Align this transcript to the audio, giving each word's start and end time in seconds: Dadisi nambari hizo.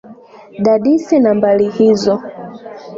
Dadisi 0.59 1.19
nambari 1.19 1.65
hizo. 1.77 2.21